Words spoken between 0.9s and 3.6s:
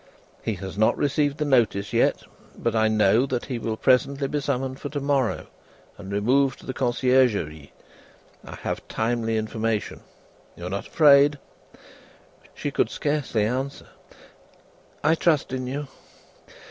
received the notice yet, but I know that he